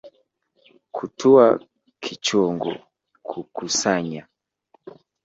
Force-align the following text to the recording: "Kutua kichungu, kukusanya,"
"Kutua 0.95 1.45
kichungu, 2.03 2.71
kukusanya," 3.27 4.23